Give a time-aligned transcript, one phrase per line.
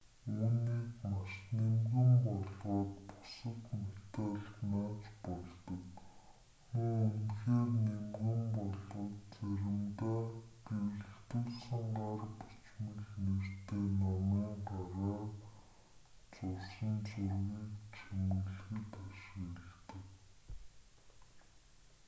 [0.39, 5.85] үүнийг маш нимгэн болгоод бусад металд нааж болдог
[6.73, 10.23] мөн үнэхээр нимгэн болгож заримдаа
[10.67, 15.23] гэрэлтүүлсэн гар бичмэл нэртэй номын гараар
[16.35, 20.05] зурсан зургийг чимэглэхэд ашигладаг